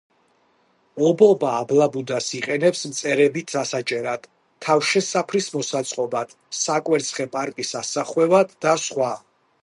ობობა 1.07 1.49
აბლაბუდას 1.57 2.29
იყენებს 2.37 2.79
მწერების 2.93 3.51
დასაჭერად, 3.51 4.25
თავშესაფრის 4.67 5.49
მოსაწყობად, 5.57 6.33
საკვერცხე 6.61 7.27
პარკის 7.37 7.75
ასახვევად 7.81 8.57
და 8.67 8.73
სხვა. 8.85 9.11